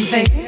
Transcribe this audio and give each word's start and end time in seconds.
amazing. 0.00 0.39